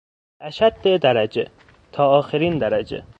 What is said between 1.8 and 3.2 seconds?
تا آخرین درجه